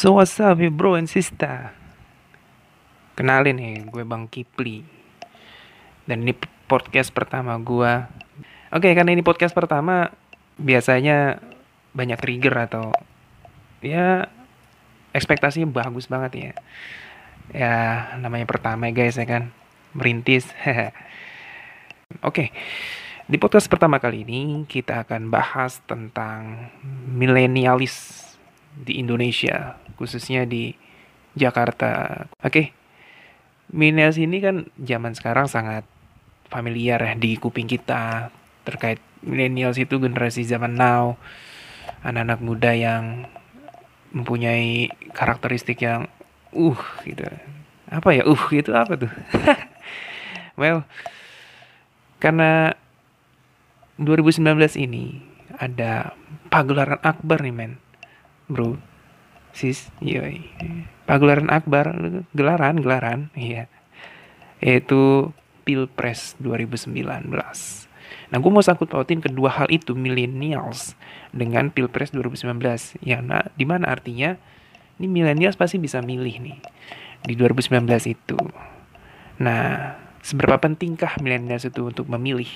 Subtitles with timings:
[0.00, 1.76] So what's up ya bro and sister.
[3.20, 4.80] Kenalin nih gue Bang Kipli.
[6.08, 6.32] Dan ini
[6.64, 8.08] podcast pertama gue
[8.72, 10.08] Oke karena ini podcast pertama
[10.56, 11.44] Biasanya
[11.92, 12.96] banyak trigger atau
[13.84, 14.32] Ya
[15.12, 16.52] ekspektasinya bagus banget ya.
[17.52, 17.76] Ya
[18.24, 19.52] namanya pertama ya guys ya kan?
[19.92, 20.48] Merintis.
[22.24, 22.56] Oke
[23.28, 26.72] di podcast pertama kali ini kita akan bahas tentang
[27.04, 28.29] milenialis
[28.74, 30.74] di Indonesia, khususnya di
[31.34, 32.24] Jakarta.
[32.40, 32.66] Oke, okay.
[33.70, 35.86] milenials ini kan zaman sekarang sangat
[36.50, 38.34] familiar ya di kuping kita
[38.66, 41.14] terkait milenials itu generasi zaman now,
[42.02, 43.26] anak-anak muda yang
[44.10, 46.10] mempunyai karakteristik yang
[46.50, 47.26] uh gitu.
[47.90, 49.12] Apa ya uh itu apa tuh?
[50.60, 50.82] well,
[52.18, 52.74] karena
[54.00, 55.22] 2019 ini
[55.60, 56.16] ada
[56.48, 57.72] pagelaran akbar nih men
[58.50, 58.76] bro.
[59.54, 60.26] Sis iya.
[61.06, 61.94] Pagelaran akbar
[62.34, 63.70] gelaran gelaran iya.
[64.58, 65.30] Yaitu
[65.62, 67.30] pilpres 2019
[68.30, 70.94] nah gue mau sangkut pautin kedua hal itu millennials
[71.34, 74.38] dengan pilpres 2019 ya nah di mana artinya?
[75.00, 76.58] Ini millennials pasti bisa milih nih
[77.24, 78.36] di 2019 itu.
[79.40, 82.50] Nah seberapa pentingkah millennials itu untuk memilih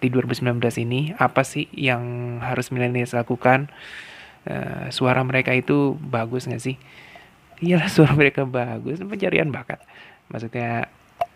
[0.00, 1.12] di 2019 ini?
[1.20, 3.68] Apa sih yang harus milenials lakukan
[4.48, 6.76] uh, suara mereka itu bagus nggak sih?
[7.60, 9.00] Iyalah suara mereka bagus.
[9.00, 9.82] Pencarian bakat.
[10.30, 10.88] Maksudnya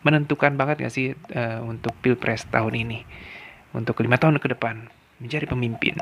[0.02, 2.98] menentukan banget nggak sih uh, untuk pilpres tahun ini?
[3.76, 5.98] Untuk lima tahun ke depan mencari pemimpin.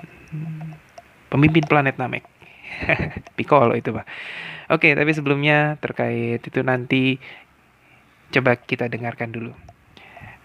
[1.33, 2.25] Pemimpin planet Namek.
[3.39, 4.07] Piccolo itu pak.
[4.71, 7.19] Oke tapi sebelumnya terkait itu nanti
[8.35, 9.55] coba kita dengarkan dulu.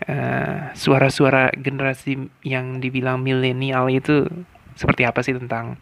[0.02, 4.26] Eh, suara-suara uh, generasi yang dibilang milenial itu
[4.74, 5.78] seperti apa sih tentang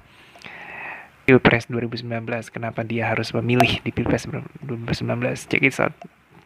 [1.29, 2.09] Pilpres 2019?
[2.49, 5.45] Kenapa dia harus memilih di Pilpres 2019?
[5.45, 5.93] Check it out.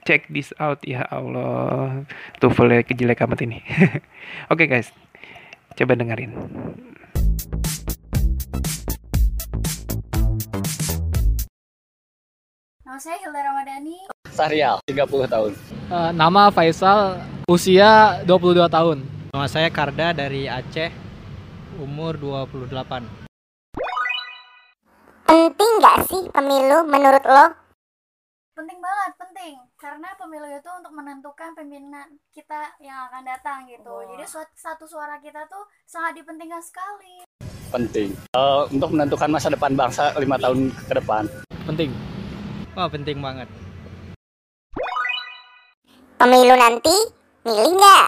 [0.04, 2.04] Check this out ya Allah.
[2.44, 3.64] Tuh boleh kejelek amat ini.
[4.52, 4.92] Oke okay, guys.
[5.80, 6.36] Coba dengerin.
[12.84, 13.96] Nama saya Hilda Ramadhani.
[14.36, 15.52] Sahrial, 30 tahun.
[15.88, 19.00] Uh, nama Faisal, usia 22 tahun.
[19.32, 20.92] Nama saya Karda dari Aceh,
[21.80, 23.23] umur 28.
[25.34, 27.58] Penting nggak sih pemilu menurut lo?
[28.54, 29.58] Penting banget, penting.
[29.82, 33.90] Karena pemilu itu untuk menentukan pimpinan kita yang akan datang gitu.
[33.90, 34.06] Oh.
[34.14, 37.26] Jadi satu suara kita tuh sangat dipentingkan sekali.
[37.74, 38.14] Penting.
[38.38, 41.26] Uh, untuk menentukan masa depan bangsa lima tahun ke depan.
[41.66, 41.90] Penting
[42.78, 43.50] Wah, penting banget.
[46.22, 46.94] Pemilu nanti,
[47.42, 48.08] milih nggak?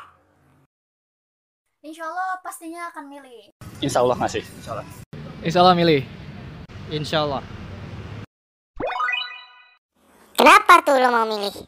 [1.89, 3.49] Insya Allah pastinya akan milih.
[3.81, 4.45] Insya Allah ngasih.
[4.61, 4.85] Insya Allah.
[5.41, 6.24] Insya Allah milih.
[6.93, 7.41] Insya Allah.
[10.37, 11.65] Kenapa tuh lo mau milih?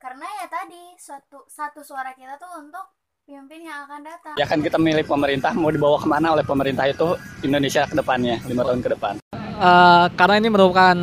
[0.00, 2.80] Karena ya tadi satu satu suara kita tuh untuk
[3.28, 4.34] pemimpin yang akan datang.
[4.40, 7.12] Ya kan kita milih pemerintah mau dibawa ke mana oleh pemerintah itu
[7.44, 9.14] Indonesia ke depannya lima tahun ke depan.
[9.60, 10.96] Uh, karena ini merupakan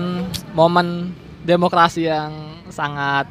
[0.58, 1.14] momen
[1.46, 2.34] demokrasi yang
[2.74, 3.30] sangat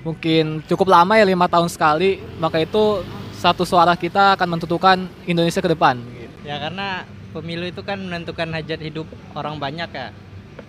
[0.00, 3.04] mungkin cukup lama ya lima tahun sekali maka itu
[3.36, 6.00] satu suara kita akan menentukan Indonesia ke depan
[6.42, 9.06] ya karena pemilu itu kan menentukan hajat hidup
[9.36, 10.08] orang banyak ya.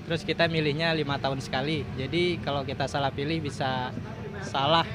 [0.06, 1.86] Terus kita milihnya lima tahun sekali.
[1.96, 3.94] Jadi kalau kita salah pilih bisa
[4.44, 4.86] salah.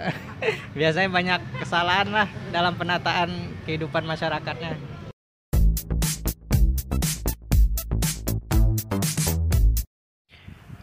[0.78, 3.30] Biasanya banyak kesalahan lah dalam penataan
[3.68, 4.74] kehidupan masyarakatnya.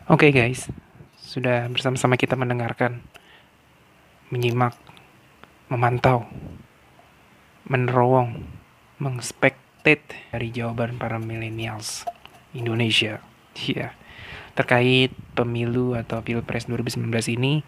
[0.08, 0.72] Oke okay guys,
[1.20, 3.04] sudah bersama-sama kita mendengarkan,
[4.32, 4.72] menyimak,
[5.68, 6.24] memantau,
[7.68, 8.48] menerowong,
[9.88, 12.04] mengspektate dari jawaban para millennials
[12.52, 13.24] Indonesia.
[13.56, 13.96] Yeah.
[14.58, 17.64] Terkait pemilu atau Pilpres 2019 ini,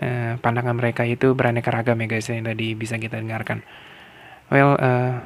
[0.00, 3.62] eh, pandangan mereka itu beraneka ragam ya guys yang tadi bisa kita dengarkan.
[4.50, 5.24] Well, uh,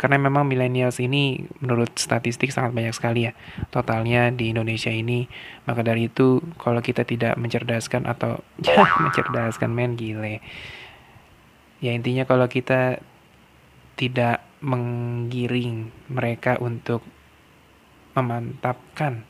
[0.00, 3.36] karena memang millennials ini menurut statistik sangat banyak sekali ya
[3.68, 5.28] totalnya di Indonesia ini
[5.68, 10.40] maka dari itu kalau kita tidak mencerdaskan atau ya mencerdaskan men gile
[11.84, 13.04] ya intinya kalau kita
[14.00, 17.00] tidak menggiring mereka untuk
[18.12, 19.24] memantapkan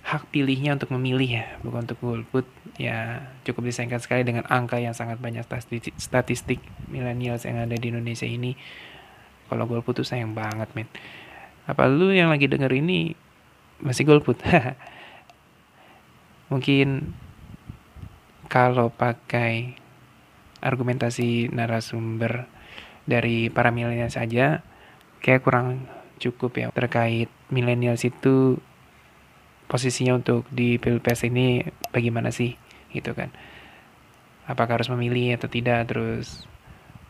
[0.00, 2.46] hak pilihnya untuk memilih ya bukan untuk golput.
[2.80, 6.58] Ya cukup disayangkan sekali dengan angka yang sangat banyak statistik, statistik
[6.88, 8.56] millennials yang ada di Indonesia ini.
[9.46, 10.88] Kalau golput tuh sayang banget men.
[11.68, 13.14] Apa lu yang lagi denger ini
[13.78, 14.40] masih golput?
[16.50, 17.14] Mungkin
[18.50, 19.78] kalau pakai
[20.58, 22.50] argumentasi narasumber
[23.04, 24.64] dari para milenial saja
[25.20, 25.86] kayak kurang
[26.20, 26.66] cukup ya.
[26.72, 28.60] Terkait millennials itu
[29.70, 31.64] posisinya untuk di pilpres ini
[31.94, 32.54] bagaimana sih
[32.92, 33.32] gitu kan?
[34.50, 35.86] Apakah harus memilih atau tidak?
[35.88, 36.44] Terus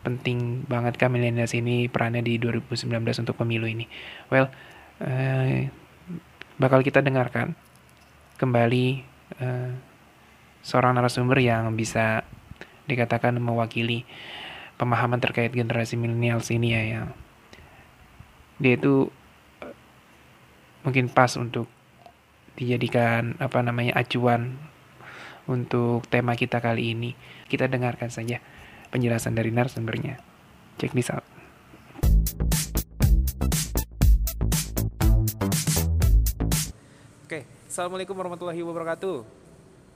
[0.01, 2.87] penting banget kan millennials ini perannya di 2019
[3.21, 3.85] untuk pemilu ini?
[4.29, 4.49] Well
[5.01, 5.69] eh,
[6.61, 7.57] bakal kita dengarkan
[8.37, 8.85] kembali
[9.41, 9.71] eh,
[10.61, 12.21] seorang narasumber yang bisa
[12.85, 14.05] dikatakan mewakili
[14.81, 17.07] pemahaman terkait generasi millennials ini ya yang
[18.57, 19.13] dia itu
[19.61, 19.77] eh,
[20.81, 21.69] mungkin pas untuk
[22.57, 24.57] dijadikan apa namanya acuan
[25.45, 27.13] untuk tema kita kali ini.
[27.45, 28.41] Kita dengarkan saja
[28.89, 30.17] penjelasan dari narasumbernya.
[30.81, 31.25] Check this out.
[37.29, 39.25] Oke, assalamualaikum warahmatullahi wabarakatuh.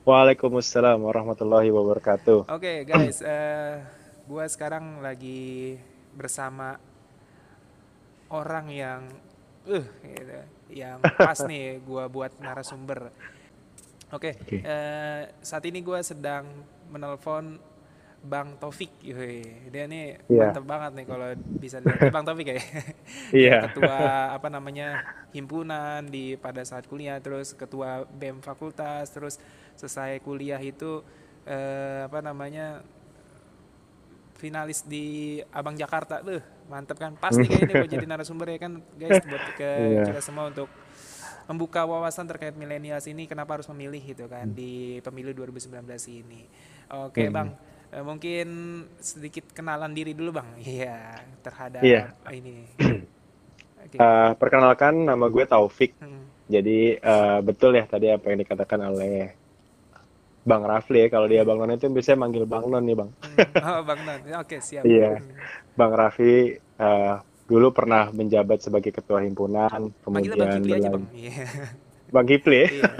[0.05, 2.49] Waalaikumsalam warahmatullahi wabarakatuh.
[2.53, 5.77] Oke guys, eh gua sekarang lagi
[6.13, 6.77] bersama
[8.29, 9.01] orang yang
[9.65, 10.37] uh gitu,
[10.73, 13.09] yang pas nih gua buat narasumber.
[14.13, 14.61] Oke, Oke.
[14.61, 16.45] eh, saat ini gua sedang
[16.89, 17.57] menelpon
[18.25, 19.69] Bang Taufik, Yoi.
[19.69, 20.49] dia nih Iya.
[20.49, 21.29] mantep banget nih kalau
[21.61, 22.57] bisa lihat Bang Taufik ya.
[23.45, 23.57] Iya.
[23.69, 29.37] ketua apa namanya himpunan di pada saat kuliah, terus ketua BEM fakultas, terus
[29.77, 31.05] selesai kuliah itu
[31.45, 32.81] eh, apa namanya
[34.35, 39.19] finalis di Abang Jakarta tuh mantep kan pasti kayaknya buat jadi narasumber ya kan guys
[39.31, 39.69] buat ke
[40.05, 40.67] kita semua untuk
[41.45, 45.71] membuka wawasan terkait milenials ini kenapa harus memilih gitu kan di pemilu 2019
[46.09, 46.41] ini
[46.91, 47.33] oke Hmm.
[47.33, 47.49] bang
[47.93, 48.47] Eh, mungkin
[48.97, 52.11] sedikit kenalan diri dulu bang iya terhadap Iya.
[52.33, 52.65] ini
[53.85, 55.93] oke Eh, perkenalkan nama gue Taufik.
[56.01, 56.25] Hmm.
[56.45, 59.31] Jadi eh, betul ya tadi apa yang dikatakan oleh
[60.45, 61.07] Bang Rafli ya.
[61.09, 63.09] Kalau dia Bang Non itu biasanya manggil Bang Non nih Bang.
[63.11, 63.65] Hmm.
[63.65, 65.17] oh bang Non oke siap Iya.
[65.17, 65.33] Hmm.
[65.73, 67.15] Bang Raffi eh,
[67.45, 71.45] dulu pernah menjabat sebagai ketua himpunan, Manggilnya bang kemudian Kipli aja bang iya
[72.13, 72.61] Bang Kipli.
[72.69, 72.91] Iya.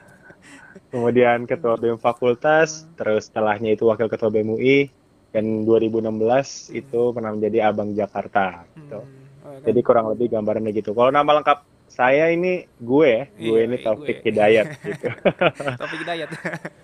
[0.92, 4.90] kemudian ketua BEM Fakultas, terus setelahnya itu wakil ketua BEM UI,
[5.30, 8.66] dan 2016 itu pernah menjadi Abang Jakarta.
[8.74, 8.98] Gitu.
[8.98, 9.46] Hmm.
[9.46, 9.64] Oh, kan?
[9.70, 10.90] Jadi kurang lebih gambarannya gitu.
[10.92, 11.58] Kalau nama lengkap
[12.00, 14.26] saya ini gue, gue Iya, ini iya, Taufik gue.
[14.32, 14.66] Hidayat.
[14.88, 15.06] Gitu.
[15.76, 16.28] Taufik Hidayat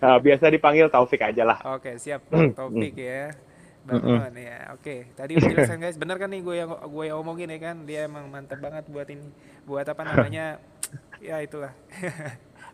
[0.04, 1.58] Nah, biasa dipanggil Taufik aja lah.
[1.72, 2.28] Oke, siap
[2.58, 3.32] Taufik ya.
[3.86, 4.02] Bang.
[4.02, 4.74] Non ya.
[4.76, 7.86] Oke, tadi udah jelasan guys, bener kan nih gue yang gue yang omongin ya kan,
[7.86, 9.30] dia emang mantap banget buat ini,
[9.62, 10.58] buat apa namanya?
[11.24, 11.72] ya itulah.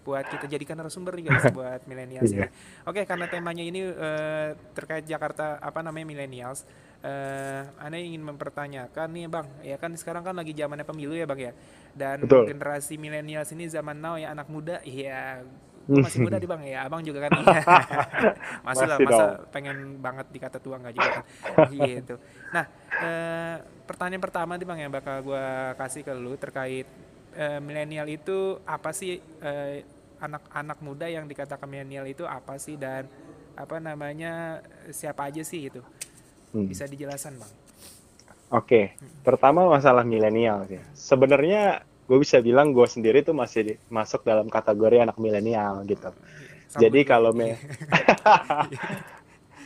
[0.03, 2.43] buat kita jadikan narasumber nih guys buat millennials ini.
[2.43, 2.49] Iya.
[2.91, 6.67] Oke, karena temanya ini eh, terkait Jakarta apa namanya millennials,
[7.03, 11.41] eh Anda ingin mempertanyakan nih Bang, ya kan sekarang kan lagi zamannya pemilu ya Bang
[11.43, 11.53] ya.
[11.93, 12.47] Dan Betul.
[12.49, 15.43] generasi millennials ini zaman now ya anak muda, iya
[15.83, 17.63] masih muda nih Bang ya, Abang juga kan iya.
[18.63, 19.51] Masih lah, masa dong.
[19.51, 21.25] pengen banget dikata tua nggak juga kan.
[21.75, 22.15] gitu.
[22.55, 22.65] Nah,
[23.03, 26.87] eh, pertanyaan pertama nih Bang yang bakal gua kasih ke lu terkait
[27.35, 29.83] eh, milenial itu apa sih eh,
[30.23, 33.11] anak-anak muda yang dikatakan milenial itu apa sih dan
[33.59, 34.63] apa namanya
[34.95, 35.83] siapa aja sih itu?
[36.53, 36.69] Hmm.
[36.69, 37.53] Bisa dijelaskan Bang?
[38.53, 38.93] Oke,
[39.25, 40.85] pertama masalah milenial ya.
[40.93, 46.13] Sebenarnya gue bisa bilang gue sendiri tuh masih di- masuk dalam kategori anak milenial gitu.
[46.69, 47.09] Sambut Jadi gue.
[47.09, 47.57] kalau me-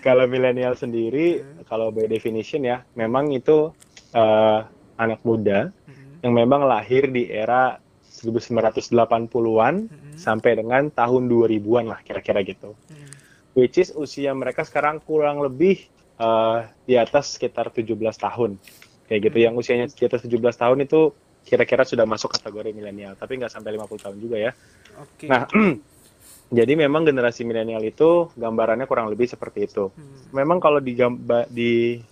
[0.06, 3.74] kalau milenial sendiri, kalau by definition ya, memang itu
[4.14, 4.60] eh,
[4.96, 6.22] anak muda Mm-mm.
[6.22, 10.14] yang memang lahir di era 1980-an Mm-mm.
[10.14, 12.78] sampai dengan tahun 2000-an lah kira-kira gitu.
[12.86, 13.10] Mm-mm.
[13.58, 16.58] Which is usia mereka sekarang kurang lebih eh,
[16.88, 18.60] di atas sekitar 17 tahun.
[19.06, 19.36] Kayak gitu.
[19.38, 21.00] Yang usianya di atas 17 tahun itu
[21.46, 24.52] kira-kira sudah masuk kategori milenial, tapi nggak sampai 50 tahun juga ya.
[24.98, 25.30] Oke.
[25.30, 25.46] Nah,
[26.58, 29.94] jadi memang generasi milenial itu gambarannya kurang lebih seperti itu.
[29.94, 30.34] Hmm.
[30.34, 30.98] Memang kalau di,
[31.54, 32.02] di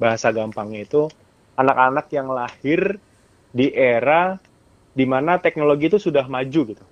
[0.00, 1.12] bahasa gampangnya itu
[1.60, 2.96] anak-anak yang lahir
[3.54, 4.40] di era
[4.94, 6.84] di mana teknologi itu sudah maju gitu.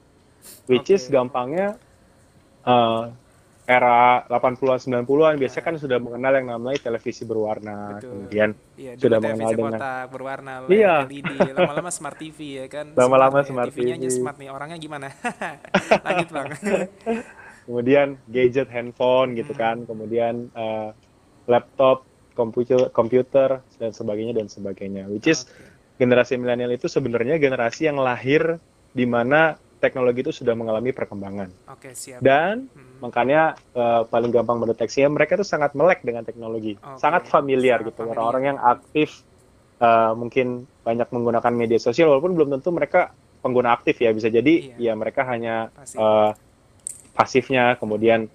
[0.69, 1.17] Which is Oke.
[1.17, 1.81] gampangnya
[2.67, 3.03] eh,
[3.63, 8.11] era 80-an 90-an biasanya kan sudah mengenal yang namanya televisi berwarna, Betul.
[8.11, 10.95] kemudian Iya, sudah mengenal dengan- kotak berwarna Iya.
[11.07, 12.87] LED, lama-lama smart TV ya kan.
[12.93, 14.19] Lama-lama ya, smart TV-nya aja TV.
[14.19, 15.09] smart nih, orangnya gimana?
[16.07, 16.49] Lanjut bang.
[17.63, 19.63] kemudian gadget handphone gitu Hmm.
[19.63, 20.91] kan, kemudian eh,
[21.47, 22.03] laptop,
[22.35, 25.07] komputer, komputer dan sebagainya dan sebagainya.
[25.07, 25.47] Which is
[25.95, 28.59] generasi milenial itu sebenarnya generasi yang lahir
[28.91, 31.51] di mana teknologi itu sudah mengalami perkembangan.
[31.69, 32.23] Oke siap.
[32.23, 33.03] Dan Hmm.
[33.03, 37.91] makanya eh, paling gampang mendeteksinya mereka itu sangat melek dengan teknologi, Oke, sangat familiar sangat
[37.93, 38.07] gitu.
[38.07, 39.27] Orang-orang yang aktif
[39.77, 43.11] eh, mungkin banyak menggunakan media sosial walaupun belum tentu mereka
[43.43, 44.79] pengguna aktif ya bisa jadi Iya.
[44.79, 45.99] ya mereka hanya Pasif.
[45.99, 46.31] eh,
[47.13, 48.31] pasifnya kemudian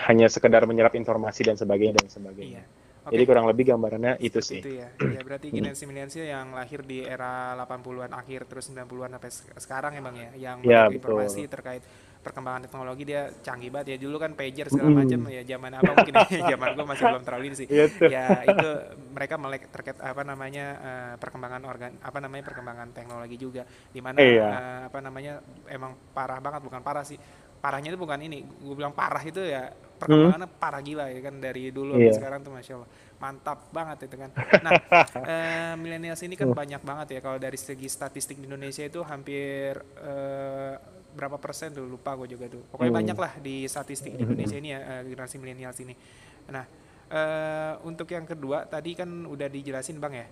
[0.00, 2.64] hanya sekedar menyerap informasi dan sebagainya dan sebagainya.
[2.66, 2.79] Iya.
[3.00, 3.16] Oke.
[3.16, 4.60] Jadi kurang lebih gambarannya itu sih.
[4.60, 4.88] Itu ya.
[5.00, 9.92] Ya berarti generasi milenial yang lahir di era 80-an akhir terus 90-an sampai se- sekarang
[9.96, 11.80] ya Bang ya, yang Ya, informasi terkait
[12.20, 14.04] perkembangan teknologi dia canggih banget ya.
[14.04, 17.44] Dulu kan pager segala macam ya zaman apa mungkin ya, zaman gua masih belum terlalu
[17.48, 17.66] ini sih.
[17.72, 17.86] Iya.
[18.04, 18.68] Ya itu
[19.16, 24.20] mereka melek terkait apa namanya eh, perkembangan organ apa namanya perkembangan teknologi juga di mana
[24.20, 24.48] Iya.
[24.52, 25.40] eh, apa namanya
[25.72, 27.16] emang parah banget bukan parah sih.
[27.60, 29.68] Parahnya itu bukan ini, gue bilang parah itu ya
[30.00, 32.16] perkembangannya parah gila ya kan dari dulu sampai Iya.
[32.16, 32.90] sekarang tuh masya Allah
[33.20, 34.30] mantap banget itu kan.
[34.64, 34.72] Nah,
[35.32, 39.76] eh, millennials ini kan banyak banget ya kalau dari segi statistik di Indonesia itu hampir
[40.00, 40.74] eh,
[41.10, 42.64] berapa persen tuh lupa gue juga tuh.
[42.72, 43.00] Pokoknya Hmm.
[43.04, 45.92] banyak lah di statistik di Indonesia ini ya eh, generasi milenials ini.
[46.48, 46.64] Nah,
[47.10, 50.26] eh, untuk yang kedua tadi kan udah dijelasin bang ya.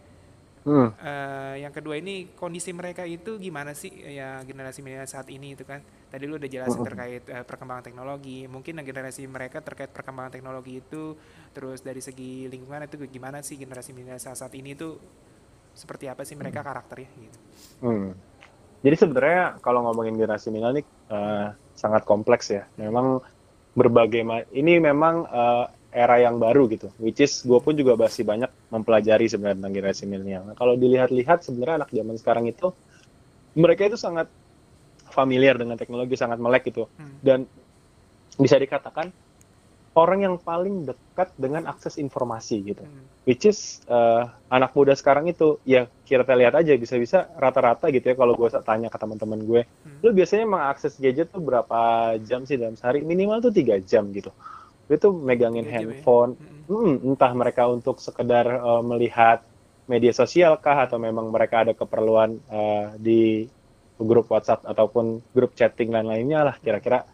[0.64, 0.88] Hmm.
[1.00, 5.64] Eh, yang kedua ini kondisi mereka itu gimana sih ya generasi milenial saat ini itu
[5.64, 10.80] kan tadi lu udah jelasin terkait eh, perkembangan teknologi mungkin generasi mereka terkait perkembangan teknologi
[10.80, 11.16] itu
[11.52, 14.96] terus dari segi lingkungan itu gimana sih generasi milenial saat, saat ini itu
[15.76, 17.38] seperti apa sih mereka karakternya gitu
[17.78, 18.10] Hmm.
[18.78, 22.66] Jadi sebenarnya kalau ngomongin generasi milenial ini eh, sangat kompleks ya.
[22.78, 23.22] Memang
[23.74, 26.90] berbagai ini memang eh, era yang baru gitu.
[26.98, 30.42] Which is gue pun juga masih banyak mempelajari sebenarnya tentang generasi milenial.
[30.46, 32.70] Nah, kalau dilihat-lihat sebenarnya anak zaman sekarang itu
[33.58, 34.30] mereka itu sangat
[35.10, 36.86] familiar dengan teknologi, sangat melek gitu.
[36.96, 37.18] Hmm.
[37.20, 37.38] Dan
[38.38, 39.10] bisa dikatakan
[39.98, 43.04] orang yang paling dekat dengan akses informasi gitu Hmm.
[43.26, 48.14] which is eh, anak muda sekarang itu ya kita lihat aja bisa-bisa rata-rata gitu ya
[48.14, 49.98] kalau gue tanya ke teman-teman gue Hmm.
[50.06, 54.30] lu biasanya mengakses gadget tuh berapa jam sih dalam sehari minimal tuh tiga jam gitu
[54.88, 55.82] itu megangin ya?
[55.82, 56.56] handphone Hmm.
[56.68, 59.42] Hmm, entah mereka untuk sekedar eh, melihat
[59.90, 63.22] media sosial kah atau memang mereka ada keperluan eh, di
[63.98, 67.06] grup WhatsApp ataupun grup chatting dan lainnya lah kira-kira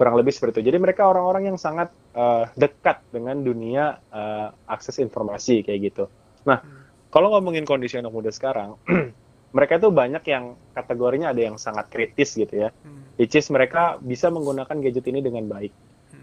[0.00, 0.72] kurang lebih seperti itu.
[0.72, 6.04] Jadi mereka orang-orang yang sangat eh, dekat dengan dunia eh, akses informasi kayak gitu.
[6.48, 6.64] Nah,
[7.12, 8.80] kalau ngomongin kondisi anak muda sekarang,
[9.56, 12.72] mereka itu banyak yang kategorinya ada yang sangat kritis gitu ya.
[12.72, 13.04] Hmm.
[13.20, 15.74] Which is mereka bisa menggunakan gadget ini dengan baik.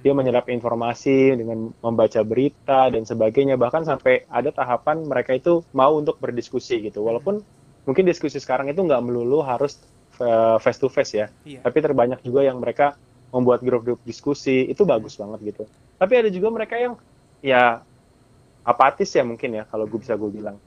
[0.01, 3.57] Dia menyerap informasi dengan membaca berita dan sebagainya.
[3.57, 7.01] Bahkan sampai ada tahapan mereka itu mau untuk berdiskusi gitu.
[7.05, 7.41] Walaupun
[7.87, 9.79] mungkin diskusi sekarang itu nggak melulu harus
[10.59, 11.31] face to face ya.
[11.47, 11.63] Iya.
[11.63, 12.97] Tapi terbanyak juga yang mereka
[13.29, 15.63] membuat grup-grup diskusi itu bagus banget gitu.
[15.95, 16.93] Tapi ada juga mereka yang
[17.39, 17.79] ya
[18.63, 20.57] apatis ya mungkin ya kalau gue bisa gue bilang.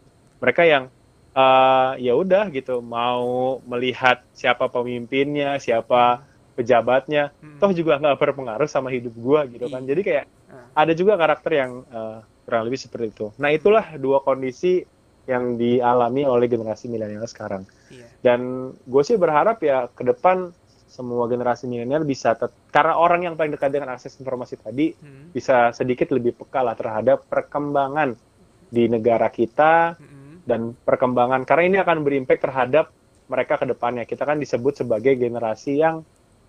[0.41, 0.85] Mereka yang
[1.31, 6.27] eh, ya udah gitu mau melihat siapa pemimpinnya, siapa
[6.59, 7.57] pejabatnya, Hmm.
[7.62, 9.83] toh juga nggak berpengaruh sama hidup gue gitu kan.
[9.83, 9.89] Iya.
[9.95, 10.67] Jadi kayak Ah.
[10.83, 13.27] ada juga karakter yang eh, kurang lebih seperti itu.
[13.39, 14.83] Nah itulah dua kondisi
[15.25, 17.65] yang dialami oleh generasi milenial sekarang.
[17.89, 18.07] Iya.
[18.21, 18.41] Dan
[18.77, 20.53] gue sih berharap ya ke depan
[20.87, 25.31] semua generasi milenial bisa tet- karena orang yang paling dekat dengan akses informasi tadi Hmm.
[25.31, 28.19] bisa sedikit lebih peka lah terhadap perkembangan
[28.67, 30.43] di negara kita Hmm.
[30.43, 32.91] dan perkembangan karena ini akan berimpact terhadap
[33.27, 34.03] mereka ke depannya.
[34.03, 36.03] Kita kan disebut sebagai generasi yang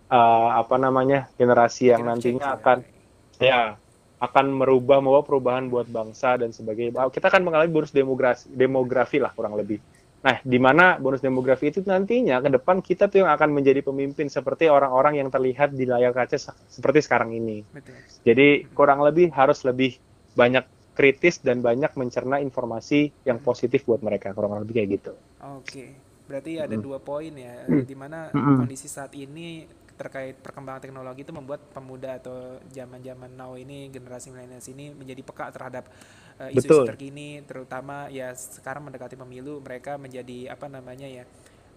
[0.07, 0.17] eh,
[0.51, 2.55] apa namanya generasi yang nantinya ya.
[2.57, 2.77] akan
[3.39, 3.61] ya
[4.21, 7.09] akan merubah membawa perubahan buat bangsa dan sebagainya.
[7.09, 9.81] Kita akan mengalami bonus demografi, demografi lah kurang lebih.
[10.21, 14.29] Nah, di mana bonus demografi itu nantinya ke depan kita tuh yang akan menjadi pemimpin
[14.29, 17.65] seperti orang-orang yang terlihat di layar kaca se- seperti sekarang ini.
[17.73, 17.97] Betul.
[18.21, 19.97] Jadi kurang lebih harus lebih
[20.37, 20.61] banyak
[20.93, 25.11] kritis dan banyak mencerna informasi yang positif buat mereka kurang lebih kayak gitu.
[25.57, 25.97] Oke,
[26.29, 29.65] berarti ada dua poin ya, di mana kondisi saat ini
[30.01, 35.53] terkait perkembangan teknologi itu membuat pemuda atau zaman-zaman now ini generasi milenials ini menjadi peka
[35.53, 35.85] terhadap
[36.41, 36.85] uh, isu-isu Betul.
[36.89, 41.23] terkini, terutama ya sekarang mendekati pemilu mereka menjadi apa namanya ya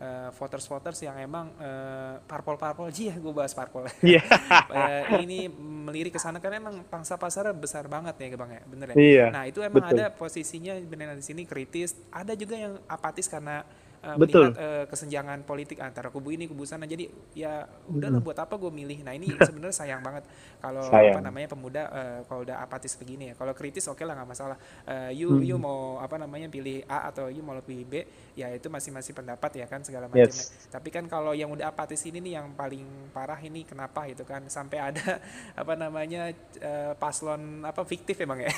[0.00, 3.86] uh, voters-voters yang emang uh, parpol-parpol, jih gue bahas parpol.
[4.04, 4.22] Iya.
[4.74, 5.46] Eh, ini
[5.86, 8.94] melirik ke sana karena emang pangsa pasarnya besar banget ya bang ya, bener ya.
[8.98, 9.96] Iya, Nah itu emang betul.
[10.02, 11.94] ada posisinya benar di sini kritis.
[12.10, 13.62] Ada juga yang apatis karena
[14.04, 14.52] eh, Betul.
[14.52, 16.84] melihat eh, kesenjangan politik antara kubu ini kubu sana.
[16.84, 19.02] Jadi ya udahlah buat apa gue milih.
[19.06, 20.24] Nah ini sebenarnya sayang banget
[20.60, 23.34] kalau apa namanya pemuda eh, kalau udah apatis begini ya.
[23.38, 24.56] Kalau kritis oke lah nggak masalah.
[24.86, 27.94] Eh, you you mau apa namanya pilih A atau you mau pilih B
[28.36, 30.34] ya itu masing-masing pendapat ya kan segala macam.
[30.34, 30.52] Yes.
[30.68, 34.44] Tapi kan kalau yang udah apatis ini nih yang paling parah ini kenapa gitu kan
[34.50, 35.18] sampai ada
[35.60, 36.30] apa namanya
[36.60, 38.52] eh, paslon apa fiktif ya bang ya.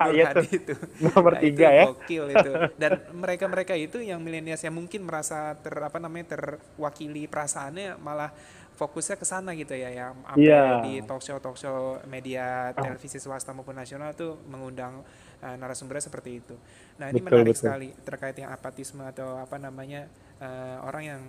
[0.00, 0.52] Hadi tuh.
[0.58, 0.74] itu.
[1.02, 1.84] Nomor Nah, tiga itu ya.
[1.84, 2.52] Gokil itu.
[2.78, 8.30] Dan mereka-mereka itu yang milenials yang mungkin merasa ter apa namanya terwakili perasaannya malah
[8.72, 10.64] fokusnya ke sana gitu ya yang sampai Iya.
[10.82, 15.04] di talk show talk show media televisi swasta maupun nasional tuh mengundang
[15.44, 16.56] uh, narasumbernya seperti itu.
[16.96, 17.62] Nah, ini Betul, menarik betul.
[17.68, 20.08] sekali terkait yang apatisme atau apa namanya
[20.40, 21.22] uh, orang yang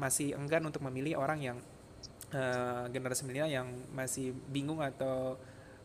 [0.00, 1.58] masih enggan untuk memilih orang yang
[2.32, 5.36] uh, generasi milenial yang masih bingung atau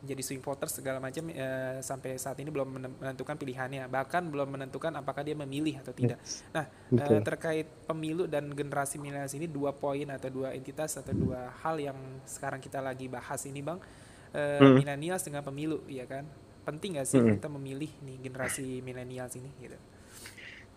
[0.05, 2.69] jadi swing voters segala macam eh, sampai saat ini belum
[3.01, 6.21] menentukan pilihannya bahkan belum menentukan apakah dia memilih atau tidak
[6.55, 11.51] nah eh, terkait pemilu dan generasi milenial ini dua poin atau dua entitas atau dua
[11.65, 11.97] hal yang
[12.29, 13.79] sekarang kita lagi bahas ini bang
[14.35, 14.79] Eh, Hmm.
[14.79, 16.27] milenials dengan pemilu ya kan
[16.67, 17.35] penting gak sih Hmm.
[17.35, 19.79] kita memilih nih generasi milenials ini gitu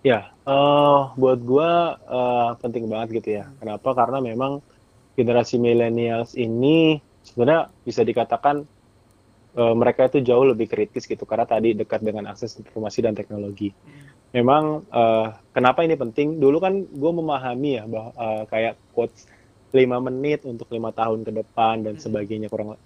[0.08, 0.14] Ya,
[0.49, 1.66] eh buat gua
[2.12, 3.42] eh, penting banget gitu ya.
[3.61, 3.88] Kenapa?
[3.99, 4.52] Karena memang
[5.18, 6.66] generasi millennials ini
[7.28, 8.56] sebenarnya bisa dikatakan
[9.59, 13.75] eh, mereka itu jauh lebih kritis gitu karena tadi dekat dengan akses informasi dan teknologi.
[14.37, 16.37] Memang eh, kenapa ini penting?
[16.38, 19.27] Dulu kan gue memahami ya bahwa eh, kayak quotes
[19.69, 22.81] 5 menit untuk lima tahun ke depan dan sebagainya kurang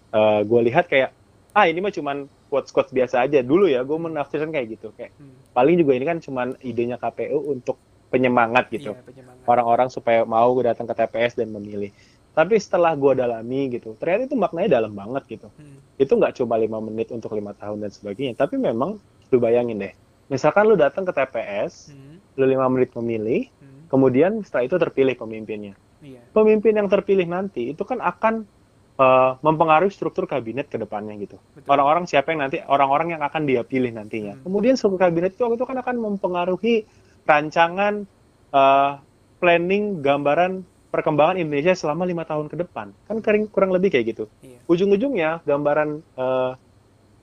[0.50, 1.14] gue lihat kayak
[1.54, 5.14] ah ini mah cuman quotes quotes biasa aja dulu ya gue menafsirkan kayak gitu kayak
[5.14, 5.38] Hmm.
[5.54, 7.78] paling juga ini kan cuman idenya KPU untuk
[8.10, 11.94] penyemangat gitu Iya, orang-orang supaya mau datang ke TPS dan memilih
[12.32, 15.78] tapi setelah gue dalami gitu ternyata itu maknanya dalam banget gitu Hmm.
[16.00, 18.96] itu nggak cuma lima menit untuk lima tahun dan sebagainya tapi memang
[19.28, 19.92] lu bayangin deh
[20.28, 22.16] misalkan lu datang ke TPS Hmm.
[22.40, 23.84] lu lima menit memilih Hmm.
[23.92, 26.24] kemudian setelah itu terpilih pemimpinnya Iya.
[26.32, 28.48] pemimpin yang terpilih nanti itu kan akan
[28.92, 31.64] eh, mempengaruhi struktur kabinet ke depannya gitu Betul.
[31.64, 34.36] orang-orang siapa yang nanti orang-orang yang akan dia pilih nantinya.
[34.36, 34.44] Hmm.
[34.44, 36.84] Kemudian struktur kabinet itu itu kan akan mempengaruhi
[37.24, 38.04] rancangan
[38.52, 38.92] eh,
[39.40, 42.92] planning gambaran perkembangan Indonesia selama lima tahun ke depan.
[43.08, 44.24] Kan kering- kurang lebih kayak gitu.
[44.44, 44.60] Iya.
[44.68, 46.52] Ujung-ujungnya gambaran eh,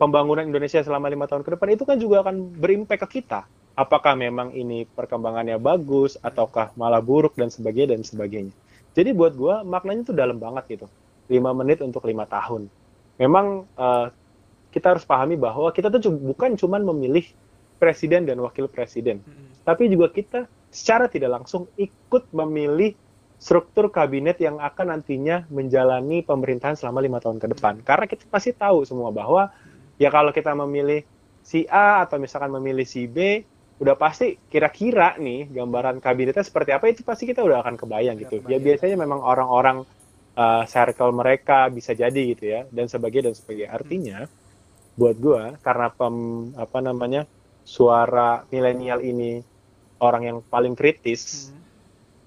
[0.01, 3.45] pembangunan Indonesia selama lima tahun ke depan itu kan juga akan berimpact ke kita.
[3.77, 8.51] Apakah memang ini perkembangannya bagus ataukah malah buruk dan sebagainya dan sebagainya.
[8.97, 10.87] Jadi buat gua maknanya itu dalam banget gitu.
[11.29, 12.65] 5 menit untuk lima tahun.
[13.21, 14.07] Memang eh,
[14.73, 17.25] kita harus pahami bahwa kita tuh bukan cuman memilih
[17.79, 19.49] presiden dan wakil presiden, Hmm.
[19.63, 22.91] tapi juga kita secara tidak langsung ikut memilih
[23.39, 27.79] struktur kabinet yang akan nantinya menjalani pemerintahan selama lima tahun ke depan.
[27.87, 29.47] Karena kita pasti tahu semua bahwa
[29.95, 31.07] ya kalau kita memilih
[31.39, 33.41] si A atau misalkan memilih si B,
[33.79, 38.43] udah pasti kira-kira nih gambaran kabinetnya seperti apa itu pasti kita udah akan kebayang gitu.
[38.43, 38.51] kebayang.
[38.51, 39.87] Ya biasanya memang orang-orang
[40.35, 43.71] uh, circle mereka bisa jadi gitu ya dan sebagainya dan sebagainya.
[43.71, 44.17] Artinya
[44.99, 46.15] buat gua karena pem,
[46.59, 47.23] apa namanya
[47.63, 49.39] suara milenial ini
[50.03, 51.58] orang yang paling kritis Hmm.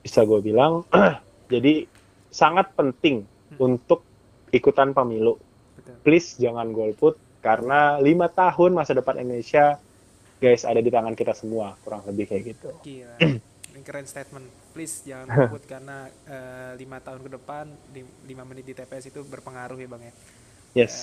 [0.02, 0.82] Bisa gue bilang
[1.52, 1.86] jadi
[2.28, 3.68] sangat penting Hmm.
[3.68, 4.00] untuk
[4.48, 5.36] ikutan pemilu.
[5.76, 5.92] Betul.
[6.00, 9.76] Please jangan golput karena lima tahun masa depan Indonesia
[10.40, 12.72] guys ada di tangan kita semua kurang lebih kayak gitu.
[12.80, 13.20] Gila.
[13.68, 14.48] Ini keren statement.
[14.72, 19.20] Please jangan takut karena eh, lima tahun ke depan lim- lima menit di TPS itu
[19.20, 20.14] berpengaruh ya bang ya.
[20.72, 20.94] Yes.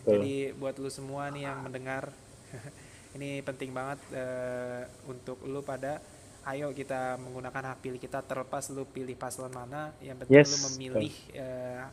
[0.00, 0.24] Betul.
[0.24, 2.08] jadi buat lu semua nih yang mendengar
[3.20, 6.00] ini penting banget eh, untuk lu pada
[6.48, 10.56] ayo kita menggunakan hak pilih kita terlepas lu pilih paslon mana yang penting Yes, lu
[10.72, 11.84] memilih eh,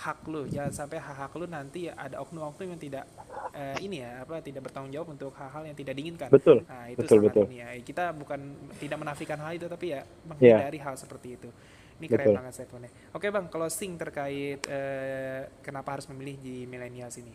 [0.00, 3.04] hak lu jangan sampai hak-hak lu nanti ada oknum-oknum yang tidak
[3.52, 6.66] eh, ini ya apa tidak bertanggung jawab untuk hal-hal yang tidak diinginkan Betul.
[6.68, 7.46] nah itu Betul, sangat betul.
[7.46, 8.40] ini ya kita bukan
[8.82, 10.00] tidak menafikan hal itu tapi ya
[10.40, 10.58] Iya.
[10.60, 11.50] menghindari hal seperti itu
[12.00, 12.36] ini keren Betul.
[12.36, 17.34] banget statementnya oke bang closing terkait eh, kenapa harus memilih di milenials ini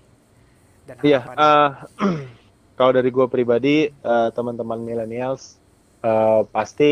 [0.85, 1.45] dan Iya, harapannya.
[1.45, 1.69] eh,
[2.79, 5.59] kalau dari gue pribadi, eh, teman-teman millennials
[6.05, 6.91] eh, pasti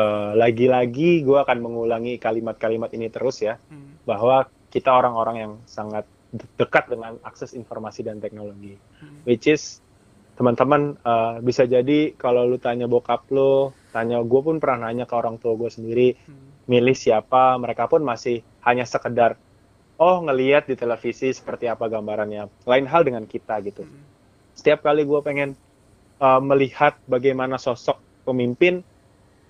[0.00, 4.36] eh, lagi-lagi gue akan mengulangi kalimat-kalimat ini terus ya, Hmm, bahwa
[4.72, 9.62] kita orang-orang yang sangat de- dekat dengan akses informasi dan teknologi, hmm, which is
[10.38, 15.14] teman-teman eh, bisa jadi kalau lu tanya bokap lu, tanya gue pun pernah nanya ke
[15.14, 19.36] orang tua gue sendiri, hmm, milih siapa, mereka pun masih hanya sekedar
[20.00, 22.42] oh ngeliat di televisi seperti apa gambarannya.
[22.66, 23.84] Lain hal dengan kita gitu.
[23.86, 24.04] hmm,
[24.56, 25.50] Setiap kali gue pengen
[26.18, 28.82] uh, melihat bagaimana sosok pemimpin,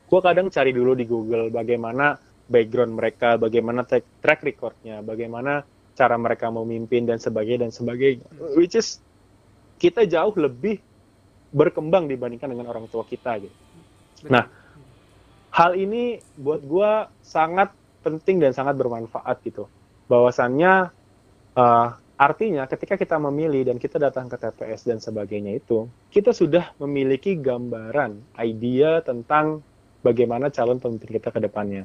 [0.09, 2.17] gue kadang cari dulu di Google bagaimana
[2.49, 8.27] background mereka, bagaimana track, track recordnya, bagaimana cara mereka memimpin dan sebagainya dan sebagainya.
[8.57, 9.01] Which is
[9.81, 10.81] kita jauh lebih
[11.53, 13.57] berkembang dibandingkan dengan orang tua kita gitu.
[14.29, 14.49] Nah,
[15.53, 19.69] hal ini buat gua sangat penting dan sangat bermanfaat gitu.
[20.09, 20.91] Bahwasannya
[21.57, 21.89] eh,
[22.23, 27.35] artinya ketika kita memilih dan kita datang ke TPS dan sebagainya itu, kita sudah memiliki
[27.35, 29.61] gambaran, idea tentang
[30.07, 31.83] bagaimana calon pemimpin kita ke depannya.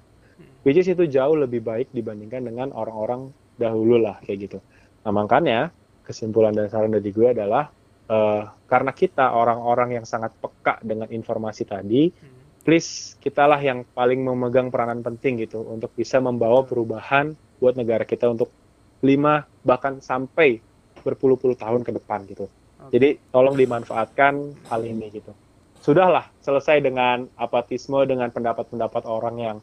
[0.62, 4.60] Which is itu jauh lebih baik dibandingkan dengan orang-orang dahulu lah kayak gitu.
[5.08, 5.74] Nah makanya
[6.06, 7.72] kesimpulan dan saran dari gue adalah
[8.08, 14.20] eh, karena kita orang-orang yang sangat peka dengan informasi tadi, Hmm, please kitalah yang paling
[14.20, 17.32] memegang peranan penting gitu untuk bisa membawa perubahan
[17.64, 18.52] buat negara kita untuk
[19.00, 20.58] lima bahkan sampai
[21.00, 22.46] berpuluh-puluh tahun ke depan gitu.
[22.48, 22.90] oke.
[22.90, 24.34] Jadi tolong dimanfaatkan
[24.66, 25.32] hal ini gitu.
[25.78, 29.58] Sudahlah selesai dengan apatisme dengan pendapat-pendapat orang yang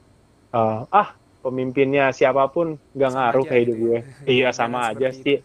[0.50, 1.08] eh, ah
[1.40, 3.92] pemimpinnya siapa pun nggak Sama ngaruh ke hidup gitu gue.
[3.92, 4.00] ya.
[4.34, 5.38] iya Jangan sama aja sih.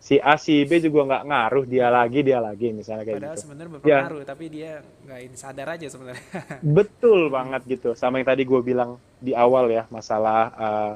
[0.00, 3.42] si A si B juga nggak ngaruh dia lagi dia lagi misalnya kayak Padahal gitu
[3.42, 3.76] sebenarnya Ya.
[4.00, 4.70] berpengaruh, tapi dia
[5.04, 6.24] nggak ini sadar aja sebenarnya.
[6.78, 10.94] betul banget gitu sama yang tadi gue bilang di awal ya masalah uh,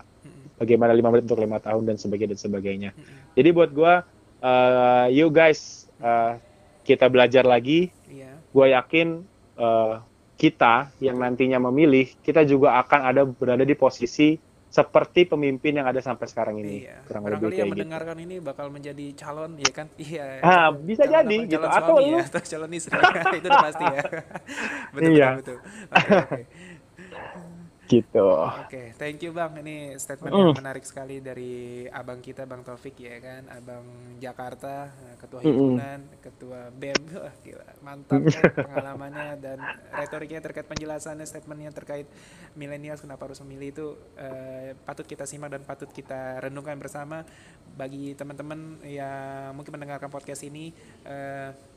[0.54, 2.90] bagaimana lima menit untuk lima tahun dan sebagainya dan sebagainya
[3.32, 3.94] jadi buat gue
[4.40, 5.60] uh, you guys
[5.98, 6.38] uh,
[6.82, 8.38] kita belajar lagi Iya.
[8.46, 9.08] gue yakin
[9.56, 14.34] uh, kita yang nantinya memilih kita juga akan ada berada di posisi
[14.66, 17.06] seperti pemimpin yang ada sampai sekarang ini Iya.
[17.06, 19.86] kurang lebih yang kayak gitu mendengarkan ini bakal menjadi calon, ya kan?
[20.02, 20.42] Iya.
[20.42, 21.62] Ah, bisa calon jadi gitu.
[21.62, 22.98] Calon Atau suami lu- ya, atau calon istri.
[23.38, 24.02] itu udah pasti ya.
[24.90, 25.28] betul, Iya.
[25.38, 25.58] betul, betul.
[25.94, 26.42] Oke, oke.
[27.86, 28.28] Gitu
[28.64, 29.54] Oke, thank you Bang.
[29.54, 30.40] Ini statement Mm.
[30.40, 33.84] yang menarik sekali dari abang kita Bang Taufik ya kan, abang
[34.16, 39.58] Jakarta, eh, ketua himpunan, ketua BEM, Wah, gila, mantap kan pengalamannya dan
[39.92, 42.06] retoriknya terkait penjelasannya, statementnya terkait
[42.54, 47.22] milenial kenapa harus memilih itu eh, patut kita simak dan patut kita renungkan bersama
[47.74, 50.72] bagi teman-teman yang mungkin mendengarkan podcast ini.
[51.04, 51.73] eh,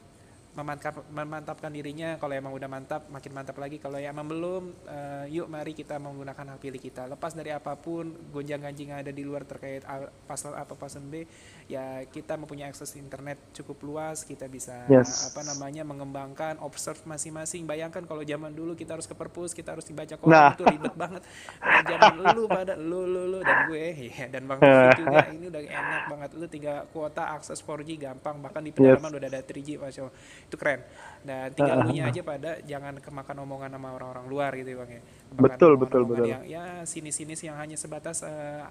[0.58, 2.18] memantap, memantapkan dirinya.
[2.18, 3.78] Kalau emang udah mantap makin mantap lagi.
[3.78, 7.06] Kalau emang belum eh, yuk mari kita menggunakan hak pilih kita.
[7.06, 9.86] Lepas dari apa pun gonjang ganjing yang ada di luar terkait
[10.26, 11.24] pasal A atau pasal B
[11.68, 15.28] ya kita mempunyai akses internet cukup luas kita bisa Yes.
[15.28, 17.68] apa namanya mengembangkan observe masing-masing.
[17.68, 20.18] Bayangkan kalau zaman dulu kita harus ke perpus kita harus dibaca Nah.
[20.18, 21.22] koran itu ribet banget.
[21.60, 25.46] Nah, zaman lu pada lu lu lu dan gue ya dan bang Taufik juga ini
[25.52, 26.30] udah enak banget.
[26.34, 30.16] Lu tiga kuota akses 4G gampang bahkan di pedalaman udah ada 3G masya Allah.
[30.48, 30.80] Itu keren.
[31.20, 34.92] Dan tinggal lu nya aja pada jangan kemakan omongan sama orang-orang luar gitu ya bang
[34.96, 35.02] ya.
[35.04, 36.26] Kemakan Betul, betul, betul.
[36.32, 38.64] yang ya sinis-sinis yang hanya sebatas eh,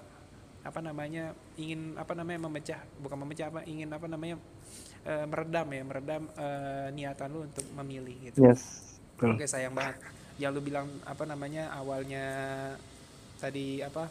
[0.67, 4.35] apa namanya ingin apa namanya memecah bukan memecah apa ingin apa namanya
[5.03, 8.61] eh, meredam ya meredam eh, niatan lu untuk memilih gitu yes
[9.17, 9.97] Oke sayang banget.
[10.37, 12.25] Yang lu bilang apa namanya awalnya
[13.41, 14.05] tadi apa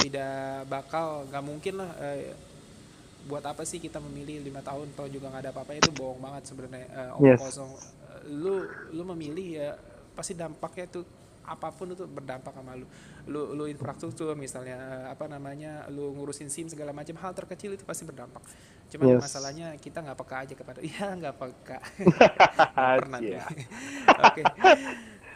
[0.00, 2.32] tidak bakal nggak mungkin lah eh,
[3.26, 6.42] buat apa sih kita memilih lima tahun atau juga nggak ada apa-apa itu bohong banget
[6.48, 7.40] sebenarnya eh, omong Yes.
[7.42, 7.70] kosong.
[8.32, 8.64] Lu
[8.96, 9.70] lu memilih ya
[10.16, 11.04] pasti dampaknya tuh
[11.46, 12.86] apa pun itu berdampak sama lu.
[13.24, 17.86] Lu lu infrastruktur misalnya eh, apa namanya lu ngurusin SIM segala macam hal terkecil itu
[17.86, 18.42] pasti berdampak.
[18.86, 19.22] Cuman Yes.
[19.22, 21.78] masalahnya kita nggak peka aja kepada iya nggak peka.
[22.98, 23.38] pernah nih.
[24.26, 24.42] Oke.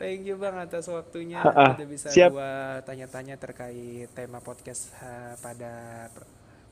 [0.01, 1.77] Thank you Bang atas waktunya Ha-ha.
[1.77, 2.33] udah bisa Siap.
[2.33, 6.09] gua tanya-tanya terkait tema podcast ha, pada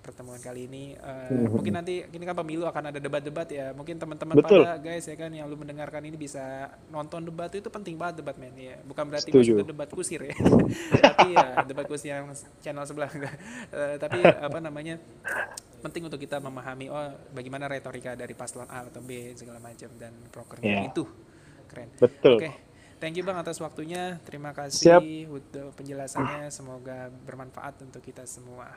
[0.09, 0.85] pertemuan kali ini.
[0.93, 1.53] Eh, Mhm.
[1.53, 3.71] Mungkin nanti ini kan pemilu akan ada debat-debat ya.
[3.71, 6.41] Mungkin teman-teman pada guys ya kan yang lu mendengarkan ini bisa
[6.89, 8.81] nonton debat itu penting banget debat men ya.
[8.81, 9.61] Bukan berarti Setuju.
[9.61, 10.33] ke debat kusir ya.
[11.05, 13.37] tapi ya debat kusir yang channel sebelah enggak.
[13.69, 14.97] Eh, tapi apa namanya?
[15.79, 20.11] penting untuk kita memahami oh bagaimana retorika dari paslon A atau B segala macam dan
[20.27, 20.91] prokernya Iya.
[20.91, 21.07] itu
[21.71, 21.95] keren.
[21.95, 22.51] betul Oke,
[22.99, 24.19] thank you bang atas waktunya.
[24.27, 24.99] Terima Siap.
[24.99, 26.51] kasih untuk penjelasannya.
[26.51, 28.75] Semoga bermanfaat untuk kita semua.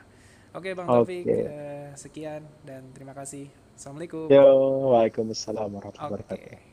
[0.52, 0.84] Oke bang.
[0.84, 3.48] Taufik, eh, sekian dan terima kasih.
[3.72, 4.28] Assalamualaikum.
[4.28, 4.44] Yo,
[4.92, 6.12] waalaikumsalam warahmatullahi Oke.
[6.28, 6.70] wabarakatuh.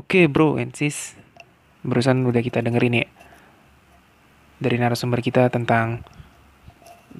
[0.00, 1.12] Oke bro and sis,
[1.84, 3.06] barusan udah kita dengerin ya
[4.56, 6.00] dari narasumber kita tentang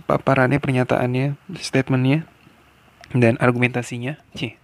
[0.08, 2.24] paparannya, pernyataannya, statementnya,
[3.12, 4.16] dan argumentasinya.
[4.32, 4.56] Cih.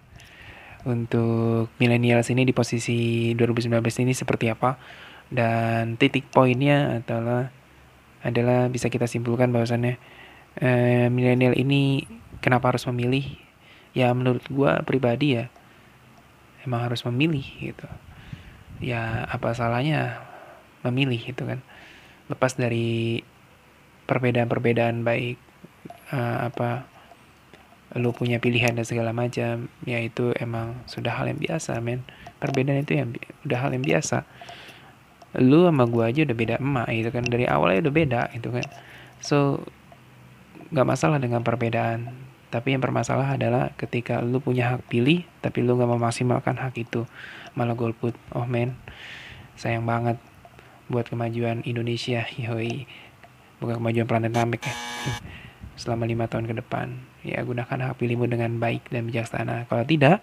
[0.89, 3.77] Untuk millennials ini di posisi 2019
[4.09, 4.81] ini seperti apa?
[5.33, 7.49] Dan titik poinnya adalah
[8.21, 9.97] adalah bisa kita simpulkan bahwasannya
[10.61, 12.05] eh, milenial ini
[12.45, 13.25] kenapa harus memilih?
[13.97, 15.49] Ya menurut gua pribadi ya
[16.69, 17.89] emang harus memilih gitu.
[18.85, 20.21] Ya apa salahnya
[20.85, 21.65] memilih gitu kan?
[22.29, 23.25] Lepas dari
[24.05, 25.41] perbedaan-perbedaan baik
[26.13, 26.85] eh, apa
[27.93, 32.05] lu punya pilihan dan segala macam ya itu emang sudah hal yang biasa men.
[32.37, 33.17] Perbedaan itu yang
[33.49, 34.29] udah hal yang biasa
[35.41, 37.25] lu sama gua aja udah beda emak gitu kan.
[37.25, 38.67] Dari awalnya udah beda gitu kan.
[39.25, 39.65] So
[40.73, 42.13] nggak masalah dengan perbedaan.
[42.53, 47.09] Tapi yang bermasalah adalah ketika lu punya hak pilih tapi lu nggak memaksimalkan hak itu.
[47.57, 48.13] Malah golput.
[48.37, 48.77] Oh men.
[49.57, 50.21] Sayang banget
[50.93, 52.29] buat kemajuan Indonesia.
[52.37, 52.85] Yoi.
[53.61, 54.75] Bukan kemajuan planet Namek ya.
[55.81, 56.93] Selama lima tahun ke depan.
[57.25, 59.65] Ya gunakan hak pilihmu dengan baik dan bijaksana.
[59.73, 60.21] Kalau tidak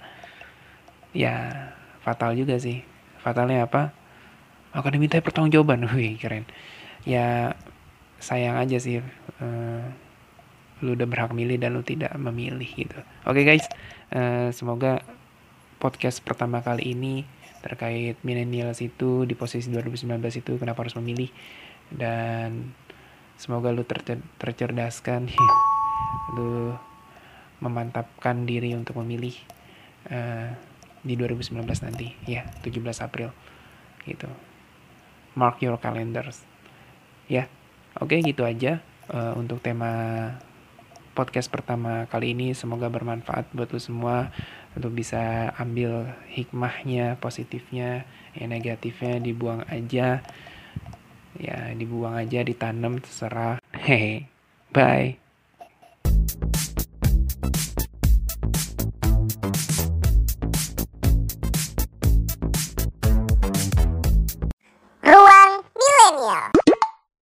[1.17, 1.49] ya
[2.05, 2.85] fatal juga sih.
[3.25, 3.98] Fatalnya apa
[4.73, 5.89] akan diminta pertanggungjawaban.
[5.97, 6.45] Wih keren.
[7.07, 7.55] Ya
[8.19, 9.83] sayang aja sih eh,
[10.83, 12.99] lu udah berhak milih dan lu tidak memilih gitu.
[13.27, 13.65] Oke guys,
[14.11, 15.03] eh, semoga
[15.79, 17.23] podcast pertama kali ini
[17.59, 21.31] terkait millennials itu di posisi 2019 itu kenapa harus memilih?
[21.91, 22.71] Dan
[23.39, 25.31] semoga lu tercer- tercerdaskan.
[26.33, 26.73] Lu
[27.61, 29.33] memantapkan diri untuk memilih
[30.09, 30.53] eh,
[31.01, 32.13] di 2019 nanti.
[32.29, 33.33] Ya 17 April.
[34.05, 34.48] Gitu
[35.39, 36.43] mark your calendars
[37.31, 37.47] ya
[37.97, 39.91] Oke, gitu aja uh, untuk tema
[41.17, 42.55] podcast pertama kali ini.
[42.55, 44.31] Semoga bermanfaat buat lo semua
[44.77, 50.23] untuk bisa ambil hikmahnya, positifnya, ya negatifnya dibuang aja.
[51.39, 53.59] Ya, dibuang aja, ditanam terserah.
[53.75, 54.31] Hehe.
[54.71, 55.28] Bye.